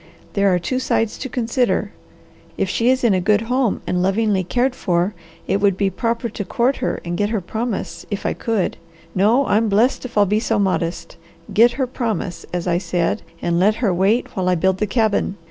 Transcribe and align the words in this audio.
"There 0.33 0.51
are 0.51 0.57
two 0.57 0.79
sides 0.79 1.15
to 1.19 1.29
consider. 1.29 1.91
If 2.57 2.67
she 2.67 2.89
is 2.89 3.03
in 3.03 3.13
a 3.13 3.21
good 3.21 3.41
home, 3.41 3.81
and 3.85 4.01
lovingly 4.01 4.43
cared 4.43 4.73
for, 4.73 5.13
it 5.45 5.61
would 5.61 5.77
be 5.77 5.91
proper 5.91 6.27
to 6.27 6.43
court 6.43 6.77
her 6.77 6.99
and 7.05 7.15
get 7.15 7.29
her 7.29 7.39
promise, 7.39 8.03
if 8.09 8.25
I 8.25 8.33
could 8.33 8.77
no 9.13 9.45
I'm 9.45 9.69
blest 9.69 10.03
if 10.03 10.17
I'll 10.17 10.25
be 10.25 10.39
so 10.39 10.57
modest 10.57 11.17
get 11.53 11.73
her 11.73 11.85
promise, 11.85 12.47
as 12.51 12.65
I 12.65 12.79
said, 12.79 13.21
and 13.43 13.59
let 13.59 13.75
her 13.75 13.93
wait 13.93 14.35
while 14.35 14.49
I 14.49 14.55
build 14.55 14.79
the 14.79 14.87
cabin. 14.87 15.37